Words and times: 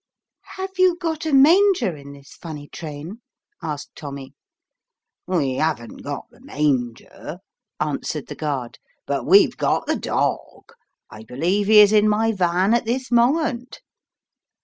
"Have 0.57 0.79
you 0.79 0.97
got 0.97 1.27
a 1.27 1.31
manger 1.31 1.95
in 1.95 2.11
this 2.13 2.33
funny 2.33 2.67
train?" 2.69 3.21
asked 3.61 3.95
Tommy." 3.95 4.33
We 5.27 5.57
haven't 5.57 5.97
got 6.01 6.25
the 6.31 6.39
manger/' 6.39 7.37
answered 7.79 8.25
the 8.25 8.33
guard," 8.33 8.79
but 9.05 9.27
weVe 9.27 9.57
got 9.57 9.85
the 9.85 9.95
dog; 9.95 10.71
I 11.11 11.23
believe 11.23 11.67
he 11.67 11.77
is 11.81 11.91
in 11.93 12.09
my 12.09 12.31
van 12.31 12.73
at 12.73 12.85
this 12.85 13.11
moment. 13.11 13.81